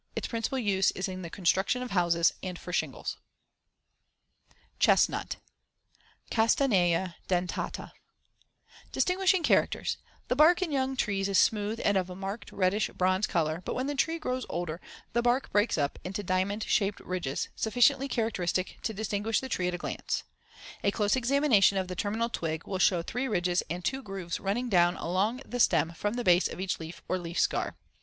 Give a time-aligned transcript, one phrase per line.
[0.15, 3.17] Its principal use is in the construction of houses and for shingles.
[4.81, 5.19] [Illustration: FIG.
[5.19, 5.19] 64.
[5.19, 7.15] Leaf and Fruit of Pin Oak.] CHESTNUT (Castanea
[7.69, 7.91] dentata)
[8.91, 13.27] Distinguishing characters: The *bark* in young trees is smooth and of a marked reddish bronze
[13.27, 14.81] color, but when the tree grows older,
[15.13, 19.75] the bark breaks up into *diamond shaped ridges*, sufficiently characteristic to distinguish the tree at
[19.75, 20.65] a glance, see Fig.
[20.65, 20.77] 65.
[20.85, 24.67] A close examination of the terminal twig will show three ridges and two grooves running
[24.67, 27.77] down along the stem from the base of each leaf or leaf scar.